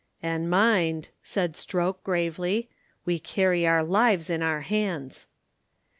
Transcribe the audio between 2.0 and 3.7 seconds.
gravely, "we carry